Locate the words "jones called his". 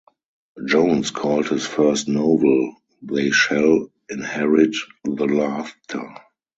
0.65-1.63